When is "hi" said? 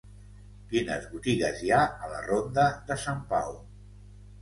1.67-1.71